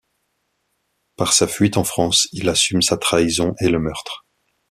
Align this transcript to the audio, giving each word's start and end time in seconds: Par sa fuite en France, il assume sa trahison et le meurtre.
Par 1.15 1.31
sa 1.31 1.47
fuite 1.47 1.77
en 1.77 1.83
France, 1.83 2.27
il 2.31 2.49
assume 2.49 2.81
sa 2.81 2.97
trahison 2.97 3.53
et 3.61 3.69
le 3.69 3.77
meurtre. 3.77 4.25